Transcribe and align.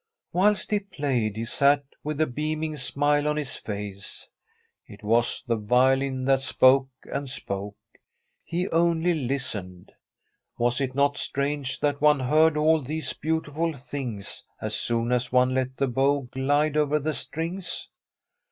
Whilst 0.33 0.71
he 0.71 0.79
played 0.79 1.35
he 1.35 1.45
sat 1.45 1.83
with 2.03 2.19
a 2.19 2.25
beaming 2.25 2.75
smile 2.75 3.27
on 3.27 3.37
his 3.37 3.55
face. 3.55 4.27
It 4.87 5.03
was 5.03 5.43
the 5.45 5.57
violin 5.57 6.25
that 6.25 6.39
spoke 6.39 6.89
and 7.03 7.29
spoke; 7.29 7.77
he 8.43 8.67
only 8.69 9.13
listened. 9.13 9.91
Was 10.57 10.81
it 10.81 10.95
not 10.95 11.17
strange 11.19 11.79
that 11.81 12.01
one 12.01 12.19
heard 12.19 12.57
all 12.57 12.81
these 12.81 13.13
beautiful 13.13 13.77
things 13.77 14.41
as 14.59 14.73
soon 14.73 15.11
as 15.11 15.31
one 15.31 15.53
let 15.53 15.77
the 15.77 15.87
bow 15.87 16.21
glide 16.21 16.77
over 16.77 16.97
the 16.97 17.13
strings 17.13 17.87